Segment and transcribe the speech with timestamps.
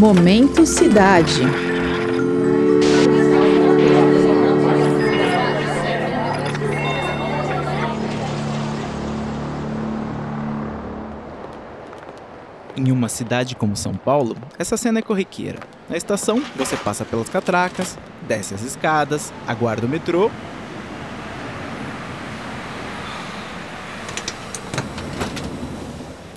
[0.00, 1.42] Momento Cidade.
[12.74, 15.58] Em uma cidade como São Paulo, essa cena é corriqueira.
[15.86, 20.30] Na estação, você passa pelas catracas, desce as escadas, aguarda o metrô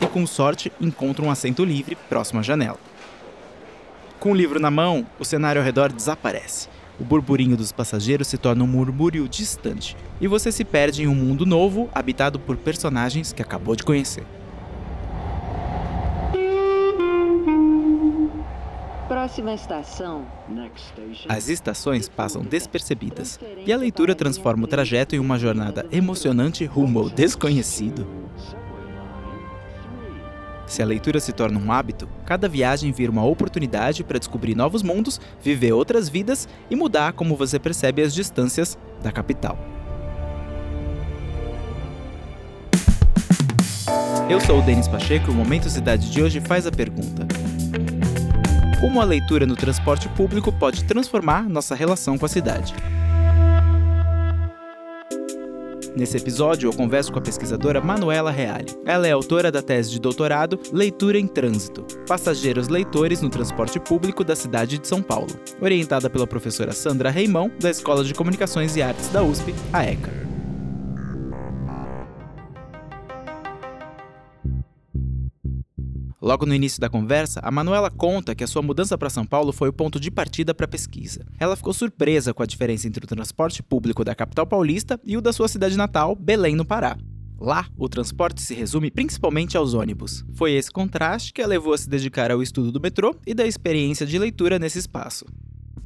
[0.00, 2.78] e, com sorte, encontra um assento livre próximo à janela.
[4.20, 6.68] Com o livro na mão, o cenário ao redor desaparece.
[6.98, 11.14] O burburinho dos passageiros se torna um murmúrio distante, e você se perde em um
[11.14, 14.24] mundo novo habitado por personagens que acabou de conhecer.
[19.06, 20.26] Próxima estação.
[21.28, 26.98] As estações passam despercebidas, e a leitura transforma o trajeto em uma jornada emocionante rumo
[26.98, 28.04] ao desconhecido.
[30.68, 34.82] Se a leitura se torna um hábito, cada viagem vira uma oportunidade para descobrir novos
[34.82, 39.58] mundos, viver outras vidas e mudar como você percebe as distâncias da capital.
[44.28, 47.26] Eu sou o Denis Pacheco e o Momento Cidade de hoje faz a pergunta:
[48.78, 52.74] Como a leitura no transporte público pode transformar nossa relação com a cidade?
[55.98, 58.72] Nesse episódio, eu converso com a pesquisadora Manuela Reale.
[58.86, 64.22] Ela é autora da tese de doutorado Leitura em Trânsito: Passageiros Leitores no Transporte Público
[64.22, 68.82] da Cidade de São Paulo, orientada pela professora Sandra Reimão, da Escola de Comunicações e
[68.82, 70.27] Artes da USP, a ECA.
[76.28, 79.50] Logo no início da conversa, a Manuela conta que a sua mudança para São Paulo
[79.50, 81.24] foi o ponto de partida para a pesquisa.
[81.40, 85.22] Ela ficou surpresa com a diferença entre o transporte público da capital paulista e o
[85.22, 86.98] da sua cidade natal, Belém, no Pará.
[87.40, 90.22] Lá, o transporte se resume principalmente aos ônibus.
[90.34, 93.46] Foi esse contraste que a levou a se dedicar ao estudo do metrô e da
[93.46, 95.24] experiência de leitura nesse espaço.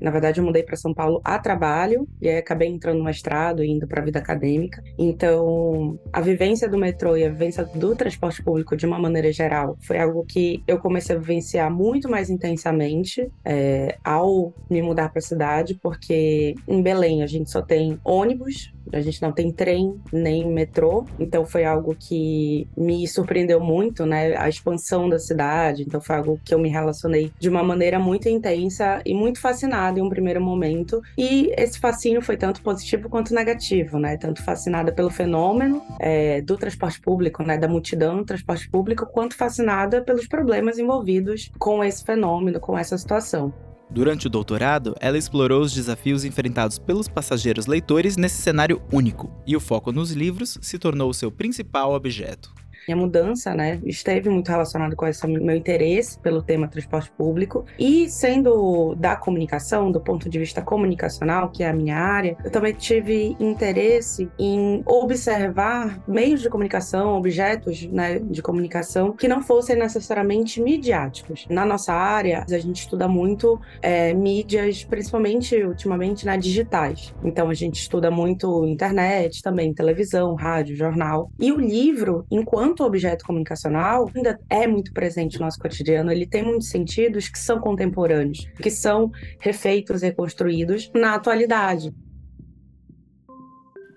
[0.00, 3.62] Na verdade, eu mudei para São Paulo a trabalho e aí acabei entrando no mestrado
[3.62, 4.82] e indo para a vida acadêmica.
[4.98, 9.76] Então, a vivência do metrô e a vivência do transporte público de uma maneira geral
[9.80, 15.18] foi algo que eu comecei a vivenciar muito mais intensamente é, ao me mudar para
[15.18, 20.00] a cidade, porque em Belém a gente só tem ônibus, a gente não tem trem
[20.12, 24.36] nem metrô, então foi algo que me surpreendeu muito, né?
[24.36, 28.28] A expansão da cidade, então foi algo que eu me relacionei de uma maneira muito
[28.28, 31.00] intensa e muito fascinada em um primeiro momento.
[31.16, 34.16] E esse fascínio foi tanto positivo quanto negativo, né?
[34.16, 37.58] Tanto fascinada pelo fenômeno é, do transporte público, né?
[37.58, 42.96] Da multidão no transporte público, quanto fascinada pelos problemas envolvidos com esse fenômeno, com essa
[42.96, 43.52] situação.
[43.90, 49.56] Durante o doutorado, ela explorou os desafios enfrentados pelos passageiros leitores nesse cenário único, e
[49.56, 52.54] o foco nos livros se tornou o seu principal objeto.
[52.90, 58.10] Minha mudança, né, esteve muito relacionado com esse meu interesse pelo tema transporte público e
[58.10, 62.72] sendo da comunicação, do ponto de vista comunicacional, que é a minha área, eu também
[62.72, 70.60] tive interesse em observar meios de comunicação, objetos, né, de comunicação que não fossem necessariamente
[70.60, 71.46] midiáticos.
[71.48, 77.14] Na nossa área, a gente estuda muito é, mídias, principalmente ultimamente, né, digitais.
[77.22, 81.30] Então a gente estuda muito internet, também televisão, rádio, jornal.
[81.38, 86.10] E o livro, enquanto enquanto objeto comunicacional, ainda é muito presente no nosso cotidiano.
[86.10, 91.92] Ele tem muitos sentidos que são contemporâneos, que são refeitos, reconstruídos na atualidade.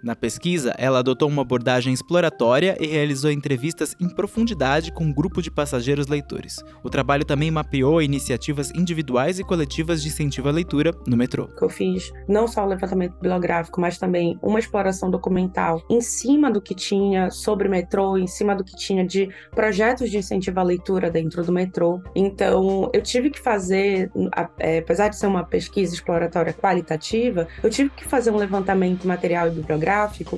[0.03, 5.41] Na pesquisa, ela adotou uma abordagem exploratória e realizou entrevistas em profundidade com um grupo
[5.41, 6.57] de passageiros leitores.
[6.83, 11.47] O trabalho também mapeou iniciativas individuais e coletivas de incentivo à leitura no metrô.
[11.61, 16.61] Eu fiz não só o levantamento bibliográfico, mas também uma exploração documental em cima do
[16.61, 20.63] que tinha sobre o metrô, em cima do que tinha de projetos de incentivo à
[20.63, 22.01] leitura dentro do metrô.
[22.13, 24.11] Então, eu tive que fazer,
[24.59, 29.47] é, apesar de ser uma pesquisa exploratória qualitativa, eu tive que fazer um levantamento material
[29.47, 29.92] e bibliográfico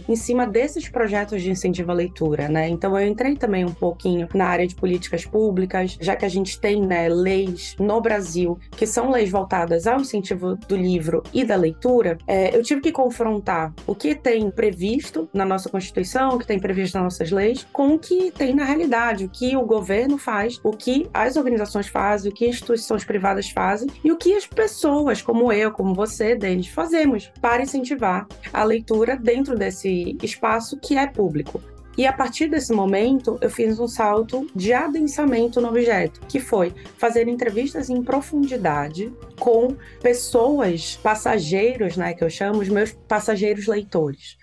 [0.08, 2.70] em cima desses projetos de incentivo à leitura, né?
[2.70, 6.60] Então eu entrei também um pouquinho na área de políticas públicas, já que a gente
[6.60, 11.56] tem, né, leis no Brasil que são leis voltadas ao incentivo do livro e da
[11.56, 12.18] leitura.
[12.28, 16.60] É, eu tive que confrontar o que tem previsto na nossa Constituição, o que tem
[16.60, 20.60] previsto nas nossas leis, com o que tem na realidade, o que o governo faz,
[20.64, 25.22] o que as organizações fazem, o que instituições privadas fazem e o que as pessoas,
[25.22, 30.98] como eu, como você, Denis, fazemos para incentivar a leitura dentro dentro desse espaço que
[30.98, 31.62] é público.
[31.98, 36.74] E a partir desse momento, eu fiz um salto de adensamento no objeto, que foi
[36.98, 44.36] fazer entrevistas em profundidade com pessoas, passageiros, né, que eu chamo os meus passageiros leitores.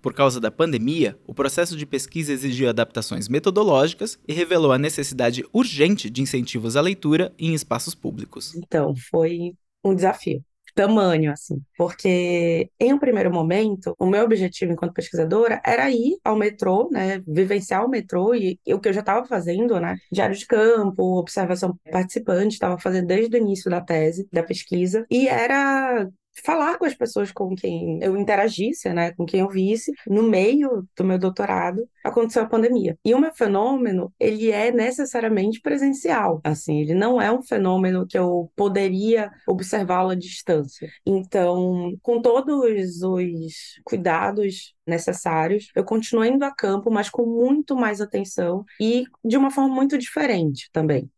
[0.00, 5.44] Por causa da pandemia, o processo de pesquisa exigiu adaptações metodológicas e revelou a necessidade
[5.52, 8.56] urgente de incentivos à leitura em espaços públicos.
[8.56, 9.54] Então, foi
[9.84, 10.42] um desafio
[10.74, 11.62] tamanho, assim.
[11.76, 17.20] Porque, em um primeiro momento, o meu objetivo enquanto pesquisadora era ir ao metrô, né?
[17.26, 19.96] Vivenciar o metrô e, e o que eu já estava fazendo, né?
[20.10, 25.06] Diário de campo, observação participante, estava fazendo desde o início da tese, da pesquisa.
[25.10, 26.08] E era
[26.44, 30.86] falar com as pessoas com quem eu interagisse, né, com quem eu visse, no meio
[30.96, 32.98] do meu doutorado, aconteceu a pandemia.
[33.04, 38.18] E o meu fenômeno, ele é necessariamente presencial, assim, ele não é um fenômeno que
[38.18, 40.90] eu poderia observá-lo à distância.
[41.06, 48.00] Então, com todos os cuidados necessários, eu continuo indo a campo, mas com muito mais
[48.00, 51.10] atenção e de uma forma muito diferente também.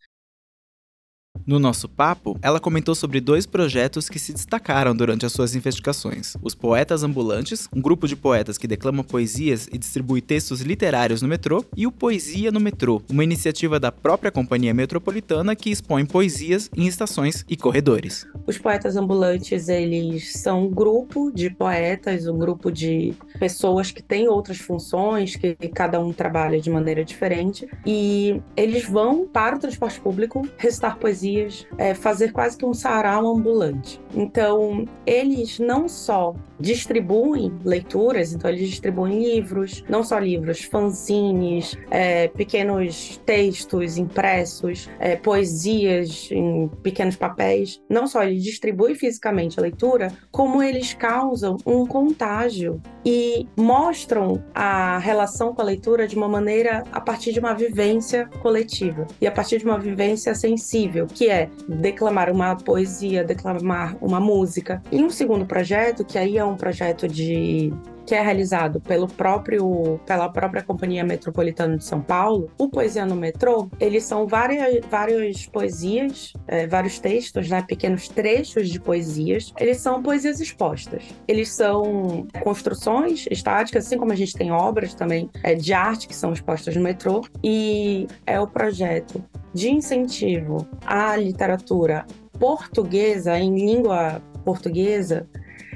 [1.46, 6.38] No nosso papo, ela comentou sobre dois projetos que se destacaram durante as suas investigações:
[6.42, 11.28] Os Poetas Ambulantes, um grupo de poetas que declama poesias e distribui textos literários no
[11.28, 16.70] metrô, e o Poesia no Metrô, uma iniciativa da própria companhia metropolitana que expõe poesias
[16.74, 18.26] em estações e corredores.
[18.46, 24.28] Os Poetas Ambulantes, eles são um grupo de poetas, um grupo de pessoas que têm
[24.28, 30.00] outras funções, que cada um trabalha de maneira diferente, e eles vão para o transporte
[30.00, 34.00] público recitar poesia dias, é, fazer quase que um sarau ambulante.
[34.14, 42.28] Então, eles não só distribuem leituras, então eles distribuem livros, não só livros, fanzines, é,
[42.28, 47.82] pequenos textos impressos, é, poesias em pequenos papéis.
[47.88, 54.98] Não só eles distribuem fisicamente a leitura, como eles causam um contágio e mostram a
[54.98, 59.32] relação com a leitura de uma maneira a partir de uma vivência coletiva e a
[59.32, 64.82] partir de uma vivência sensível, que é declamar uma poesia, declamar uma música.
[64.92, 67.72] E um segundo projeto, que aí é um projeto de
[68.06, 73.16] que é realizado pelo próprio, pela própria Companhia Metropolitana de São Paulo, o Poesia no
[73.16, 79.52] Metrô, eles são várias, várias poesias, é, vários textos, né, pequenos trechos de poesias.
[79.58, 81.02] Eles são poesias expostas.
[81.26, 86.14] Eles são construções estáticas, assim como a gente tem obras também é, de arte que
[86.14, 87.22] são expostas no metrô.
[87.42, 92.04] E é o projeto de incentivo à literatura
[92.38, 95.26] portuguesa, em língua portuguesa,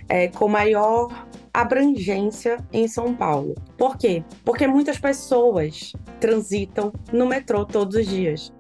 [0.09, 1.29] é, com maior
[1.61, 3.55] abrangência em São Paulo.
[3.77, 4.23] Por quê?
[4.45, 8.53] Porque muitas pessoas transitam no metrô todos os dias.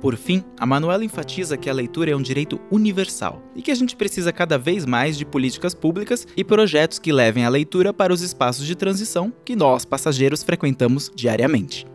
[0.00, 3.74] Por fim, a Manuela enfatiza que a leitura é um direito universal e que a
[3.74, 8.12] gente precisa cada vez mais de políticas públicas e projetos que levem a leitura para
[8.12, 11.86] os espaços de transição que nós, passageiros, frequentamos diariamente.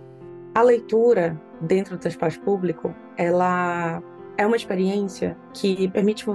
[0.56, 4.02] A leitura dentro do transporte público, ela
[4.42, 6.26] é uma experiência que permite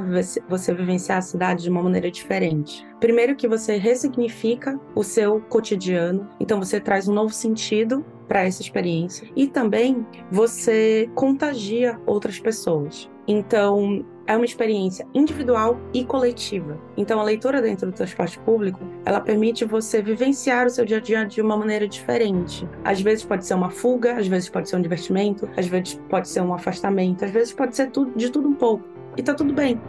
[0.49, 2.87] você vivenciar a cidade de uma maneira diferente.
[3.01, 8.63] Primeiro que você ressignifica o seu cotidiano, então você traz um novo sentido para essa
[8.63, 13.11] experiência e também você contagia outras pessoas.
[13.27, 16.79] Então, é uma experiência individual e coletiva.
[16.97, 21.01] Então, a leitura dentro do transporte público, ela permite você vivenciar o seu dia a
[21.01, 22.69] dia de uma maneira diferente.
[22.85, 26.29] Às vezes pode ser uma fuga, às vezes pode ser um divertimento, às vezes pode
[26.29, 28.85] ser um afastamento, às vezes pode ser tudo, de tudo um pouco.
[29.17, 29.81] E tá tudo bem.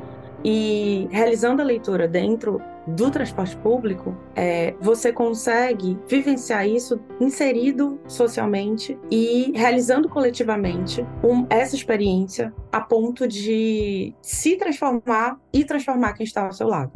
[0.44, 8.98] E realizando a leitura dentro do transporte público, é, você consegue vivenciar isso inserido socialmente
[9.12, 16.46] e realizando coletivamente um, essa experiência a ponto de se transformar e transformar quem está
[16.46, 16.92] ao seu lado.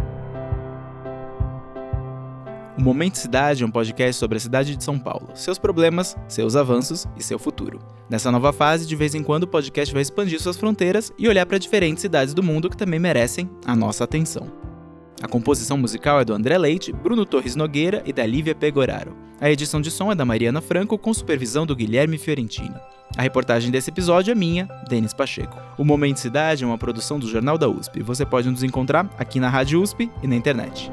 [2.78, 6.56] O Momento Cidade é um podcast sobre a cidade de São Paulo, seus problemas, seus
[6.56, 7.80] avanços e seu futuro.
[8.10, 11.46] Nessa nova fase, de vez em quando o podcast vai expandir suas fronteiras e olhar
[11.46, 14.71] para diferentes cidades do mundo que também merecem a nossa atenção.
[15.22, 19.16] A composição musical é do André Leite, Bruno Torres Nogueira e da Lívia Pegoraro.
[19.40, 22.76] A edição de som é da Mariana Franco, com supervisão do Guilherme Fiorentino.
[23.18, 25.58] A reportagem desse episódio é minha, Denis Pacheco.
[25.78, 28.02] O Momento Cidade é uma produção do Jornal da USP.
[28.02, 30.92] Você pode nos encontrar aqui na Rádio USP e na internet.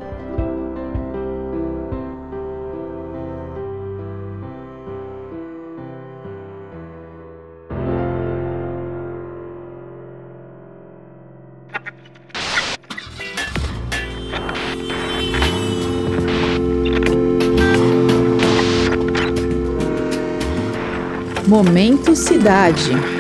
[21.49, 23.18] Momento Cidade.